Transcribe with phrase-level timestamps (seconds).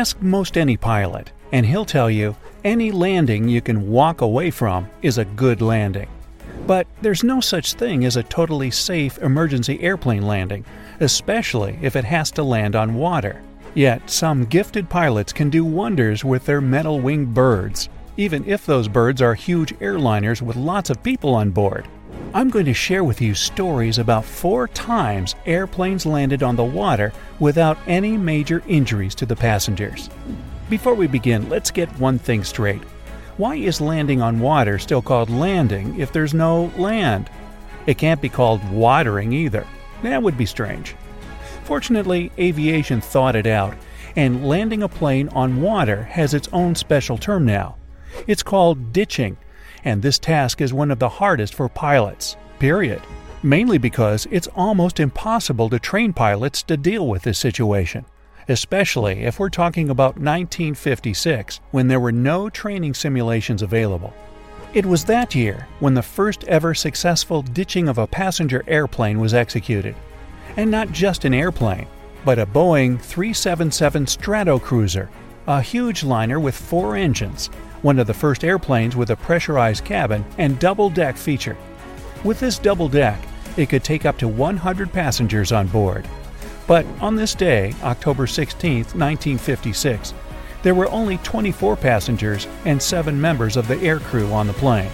[0.00, 4.88] Ask most any pilot, and he'll tell you any landing you can walk away from
[5.02, 6.08] is a good landing.
[6.66, 10.64] But there's no such thing as a totally safe emergency airplane landing,
[11.00, 13.42] especially if it has to land on water.
[13.74, 18.88] Yet, some gifted pilots can do wonders with their metal winged birds, even if those
[18.88, 21.86] birds are huge airliners with lots of people on board.
[22.32, 27.12] I'm going to share with you stories about four times airplanes landed on the water
[27.40, 30.08] without any major injuries to the passengers.
[30.68, 32.82] Before we begin, let's get one thing straight.
[33.36, 37.28] Why is landing on water still called landing if there's no land?
[37.86, 39.66] It can't be called watering either.
[40.04, 40.94] That would be strange.
[41.64, 43.74] Fortunately, aviation thought it out,
[44.14, 47.74] and landing a plane on water has its own special term now.
[48.28, 49.36] It's called ditching,
[49.84, 53.02] and this task is one of the hardest for pilots, period.
[53.42, 58.04] Mainly because it's almost impossible to train pilots to deal with this situation,
[58.48, 64.12] especially if we're talking about 1956 when there were no training simulations available.
[64.72, 69.34] It was that year when the first ever successful ditching of a passenger airplane was
[69.34, 69.96] executed
[70.56, 71.86] and not just an airplane,
[72.24, 75.08] but a Boeing 377 Stratocruiser,
[75.46, 77.50] a huge liner with four engines,
[77.82, 81.56] one of the first airplanes with a pressurized cabin and double deck feature.
[82.24, 83.20] With this double deck,
[83.56, 86.06] it could take up to 100 passengers on board.
[86.66, 90.14] But on this day, October 16, 1956,
[90.62, 94.90] there were only 24 passengers and 7 members of the air crew on the plane.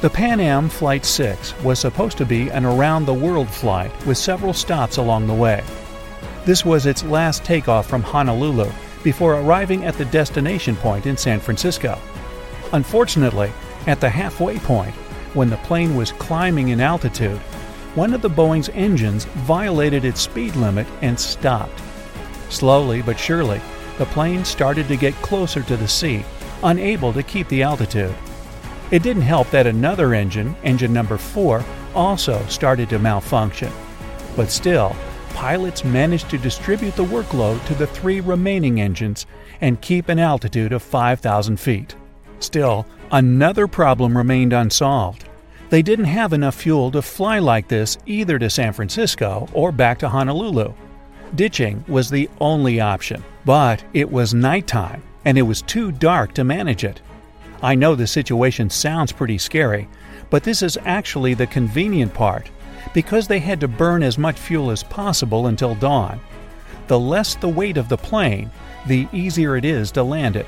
[0.00, 4.18] The Pan Am Flight 6 was supposed to be an around the world flight with
[4.18, 5.62] several stops along the way.
[6.44, 8.70] This was its last takeoff from Honolulu
[9.02, 11.98] before arriving at the destination point in San Francisco.
[12.74, 13.52] Unfortunately,
[13.86, 14.92] at the halfway point,
[15.32, 17.38] when the plane was climbing in altitude,
[17.94, 21.80] one of the Boeing's engines violated its speed limit and stopped.
[22.48, 23.60] Slowly but surely,
[23.96, 26.24] the plane started to get closer to the sea,
[26.64, 28.12] unable to keep the altitude.
[28.90, 33.70] It didn't help that another engine, engine number 4, also started to malfunction.
[34.34, 34.96] But still,
[35.28, 39.26] pilots managed to distribute the workload to the three remaining engines
[39.60, 41.94] and keep an altitude of 5,000 feet.
[42.40, 45.24] Still, another problem remained unsolved.
[45.70, 49.98] They didn't have enough fuel to fly like this either to San Francisco or back
[50.00, 50.72] to Honolulu.
[51.34, 56.44] Ditching was the only option, but it was nighttime and it was too dark to
[56.44, 57.00] manage it.
[57.62, 59.88] I know the situation sounds pretty scary,
[60.30, 62.50] but this is actually the convenient part
[62.92, 66.20] because they had to burn as much fuel as possible until dawn.
[66.86, 68.50] The less the weight of the plane,
[68.86, 70.46] the easier it is to land it.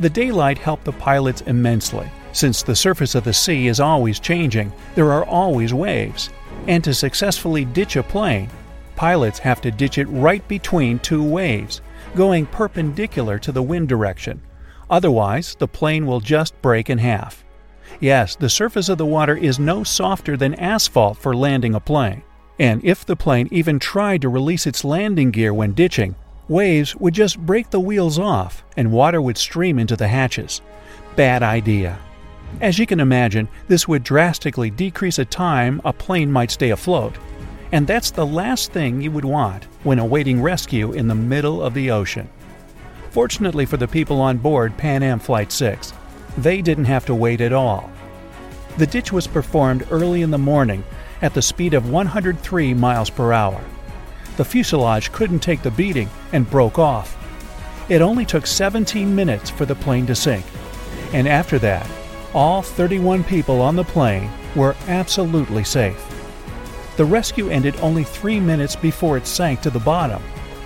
[0.00, 2.10] The daylight helped the pilots immensely.
[2.32, 6.30] Since the surface of the sea is always changing, there are always waves.
[6.66, 8.48] And to successfully ditch a plane,
[8.96, 11.82] pilots have to ditch it right between two waves,
[12.16, 14.40] going perpendicular to the wind direction.
[14.88, 17.44] Otherwise, the plane will just break in half.
[18.00, 22.22] Yes, the surface of the water is no softer than asphalt for landing a plane.
[22.58, 26.14] And if the plane even tried to release its landing gear when ditching,
[26.50, 30.60] waves would just break the wheels off and water would stream into the hatches.
[31.14, 31.96] Bad idea.
[32.60, 37.16] As you can imagine, this would drastically decrease the time a plane might stay afloat.
[37.70, 41.72] And that's the last thing you would want when awaiting rescue in the middle of
[41.72, 42.28] the ocean.
[43.10, 45.92] Fortunately for the people on board Pan Am Flight 6,
[46.36, 47.90] they didn't have to wait at all.
[48.76, 50.82] The ditch was performed early in the morning
[51.22, 53.62] at the speed of 103 miles per hour.
[54.36, 57.16] The fuselage couldn't take the beating and broke off.
[57.88, 60.44] It only took 17 minutes for the plane to sink,
[61.12, 61.88] and after that,
[62.32, 66.06] all 31 people on the plane were absolutely safe.
[66.96, 70.22] The rescue ended only three minutes before it sank to the bottom.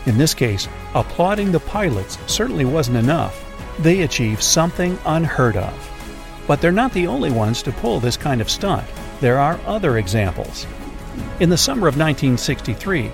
[0.06, 3.40] In this case, applauding the pilots certainly wasn't enough.
[3.78, 5.90] They achieved something unheard of.
[6.46, 8.86] But they're not the only ones to pull this kind of stunt.
[9.20, 10.66] There are other examples.
[11.40, 13.10] In the summer of 1963,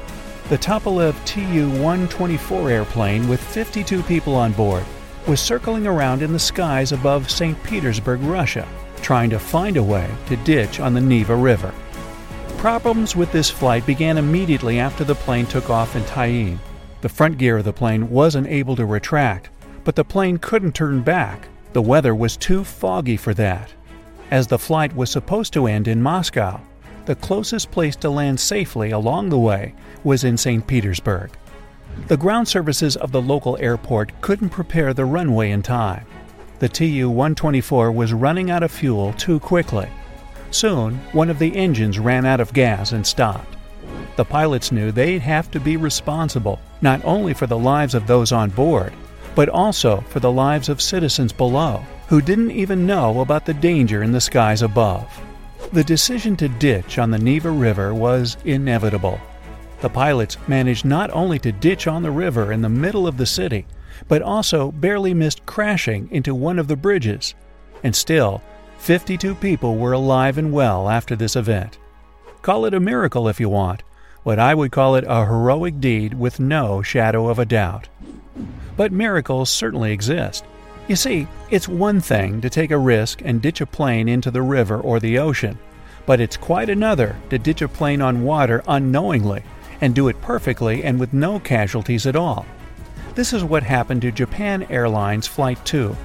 [0.51, 4.83] the Tupolev Tu 124 airplane with 52 people on board
[5.29, 7.63] was circling around in the skies above St.
[7.63, 8.67] Petersburg, Russia,
[9.01, 11.73] trying to find a way to ditch on the Neva River.
[12.59, 16.59] Problems with this flight began immediately after the plane took off in Tallinn.
[17.01, 19.51] The front gear of the plane wasn't able to retract,
[19.85, 21.47] but the plane couldn't turn back.
[21.75, 23.73] The weather was too foggy for that.
[24.33, 26.61] As the flight was supposed to end in Moscow,
[27.11, 29.75] the closest place to land safely along the way
[30.05, 30.65] was in St.
[30.65, 31.33] Petersburg.
[32.07, 36.07] The ground services of the local airport couldn't prepare the runway in time.
[36.61, 39.89] The Tu 124 was running out of fuel too quickly.
[40.53, 43.57] Soon, one of the engines ran out of gas and stopped.
[44.15, 48.31] The pilots knew they'd have to be responsible not only for the lives of those
[48.31, 48.93] on board,
[49.35, 54.05] but also for the lives of citizens below who didn't even know about the danger
[54.05, 55.20] in the skies above.
[55.73, 59.21] The decision to ditch on the Neva River was inevitable.
[59.83, 63.25] The pilots managed not only to ditch on the river in the middle of the
[63.25, 63.67] city,
[64.09, 67.37] but also barely missed crashing into one of the bridges.
[67.85, 68.43] And still,
[68.79, 71.79] 52 people were alive and well after this event.
[72.43, 73.85] Call it a miracle if you want,
[74.25, 77.89] but I would call it a heroic deed with no shadow of a doubt.
[78.77, 80.45] But miracles certainly exist.
[80.89, 84.43] You see, it's one thing to take a risk and ditch a plane into the
[84.43, 85.59] river or the ocean,
[86.07, 89.43] but it's quite another to ditch a plane on water unknowingly
[89.81, 92.45] and do it perfectly and with no casualties at all.
[93.15, 95.97] This is what happened to Japan Airlines Flight 2.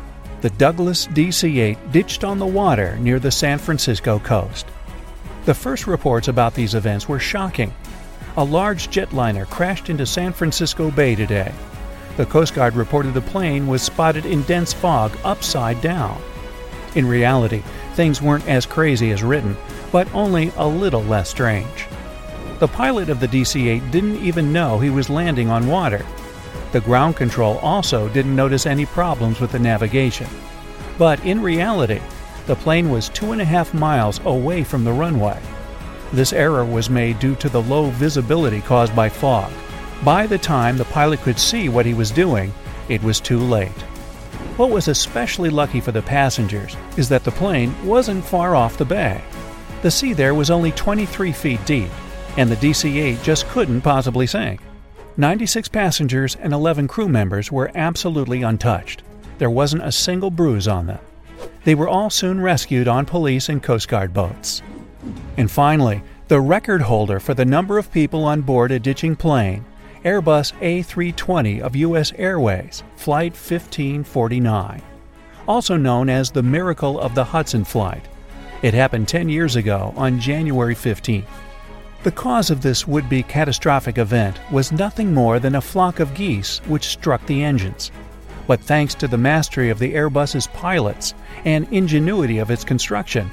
[0.42, 4.68] The Douglas DC 8 ditched on the water near the San Francisco coast.
[5.45, 7.74] The first reports about these events were shocking.
[8.38, 11.51] A large jetliner crashed into San Francisco Bay today.
[12.18, 16.22] The Coast Guard reported the plane was spotted in dense fog upside down.
[16.96, 17.62] In reality,
[17.94, 19.58] things weren't as crazy as written,
[19.92, 21.88] but only a little less strange.
[22.60, 26.06] The pilot of the DC 8 didn't even know he was landing on water.
[26.72, 30.28] The ground control also didn't notice any problems with the navigation.
[30.98, 32.00] But in reality,
[32.48, 35.42] the plane was two and a half miles away from the runway.
[36.14, 39.52] This error was made due to the low visibility caused by fog.
[40.04, 42.54] By the time the pilot could see what he was doing,
[42.90, 43.82] it was too late.
[44.58, 48.86] What was especially lucky for the passengers is that the plane wasn't far off the
[48.86, 49.22] bay.
[49.82, 51.90] The sea there was only 23 feet deep,
[52.38, 54.62] and the DC 8 just couldn't possibly sink.
[55.18, 59.04] 96 passengers and 11 crew members were absolutely untouched.
[59.38, 61.00] There wasn't a single bruise on them.
[61.64, 64.62] They were all soon rescued on police and Coast Guard boats.
[65.38, 69.66] And finally, the record holder for the number of people on board a ditching plane,
[70.06, 72.13] Airbus A320 of U.S.
[72.19, 74.80] Airways, Flight 1549,
[75.48, 78.06] also known as the Miracle of the Hudson flight.
[78.62, 81.25] It happened 10 years ago on January 15th.
[82.04, 86.13] The cause of this would be catastrophic event was nothing more than a flock of
[86.13, 87.92] geese which struck the engines.
[88.46, 91.16] But thanks to the mastery of the Airbus's pilots
[91.46, 93.31] and ingenuity of its construction,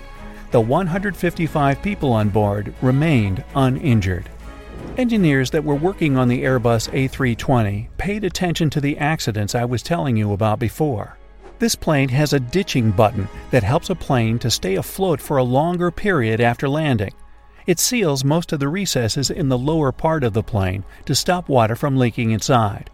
[0.53, 4.31] the 155 people on board remained uninjured.
[4.97, 9.83] Engineers that were working on the Airbus A320 paid attention to the accidents I was
[9.83, 11.17] telling you about before.
[11.59, 15.43] This plane has a ditching button that helps a plane to stay afloat for a
[15.43, 17.13] longer period after landing
[17.67, 21.49] it seals most of the recesses in the lower part of the plane to stop
[21.49, 22.91] water from leaking inside.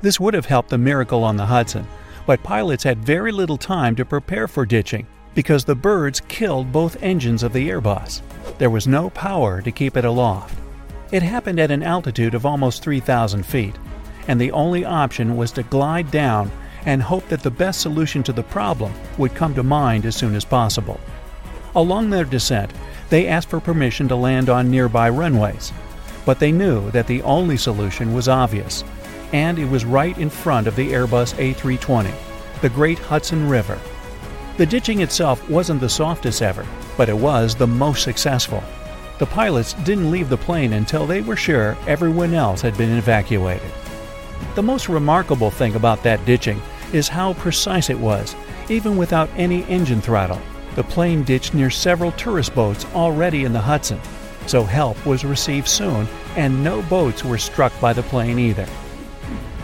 [0.00, 1.86] This would have helped the miracle on the Hudson,
[2.26, 7.02] but pilots had very little time to prepare for ditching because the birds killed both
[7.02, 8.22] engines of the Airbus.
[8.58, 10.58] There was no power to keep it aloft.
[11.10, 13.76] It happened at an altitude of almost 3,000 feet,
[14.26, 16.50] and the only option was to glide down
[16.84, 20.34] and hope that the best solution to the problem would come to mind as soon
[20.34, 21.00] as possible.
[21.74, 22.72] Along their descent,
[23.08, 25.72] they asked for permission to land on nearby runways.
[26.26, 28.84] But they knew that the only solution was obvious,
[29.32, 32.12] and it was right in front of the Airbus A320,
[32.60, 33.78] the Great Hudson River.
[34.58, 36.66] The ditching itself wasn't the softest ever,
[36.98, 38.62] but it was the most successful.
[39.18, 43.70] The pilots didn't leave the plane until they were sure everyone else had been evacuated.
[44.54, 46.62] The most remarkable thing about that ditching
[46.92, 48.36] is how precise it was,
[48.68, 50.40] even without any engine throttle.
[50.76, 54.00] The plane ditched near several tourist boats already in the Hudson,
[54.46, 58.68] so help was received soon and no boats were struck by the plane either.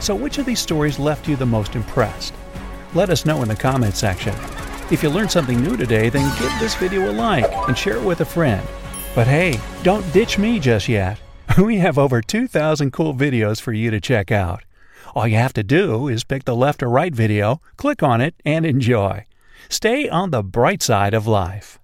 [0.01, 2.35] So, which of these stories left you the most impressed?
[2.95, 4.35] Let us know in the comment section.
[4.91, 8.05] If you learned something new today, then give this video a like and share it
[8.05, 8.67] with a friend.
[9.15, 11.19] But hey, don't ditch me just yet.
[11.59, 14.65] We have over 2,000 cool videos for you to check out.
[15.15, 18.35] All you have to do is pick the left or right video, click on it,
[18.45, 19.27] and enjoy.
[19.69, 21.79] Stay on the bright side of life.